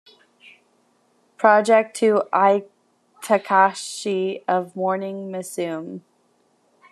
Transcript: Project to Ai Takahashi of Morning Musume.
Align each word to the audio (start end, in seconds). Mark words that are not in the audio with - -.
Project 1.37 1.95
to 1.97 2.23
Ai 2.33 2.63
Takahashi 3.21 4.43
of 4.47 4.75
Morning 4.75 5.31
Musume. 5.31 6.01